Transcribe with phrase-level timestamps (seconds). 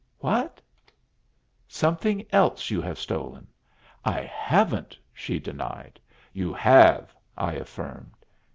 [0.17, 0.59] "What?"
[1.67, 3.45] "Something else you have stolen."
[4.03, 5.99] "I haven't," she denied.
[6.33, 8.25] "You have," I affirmed.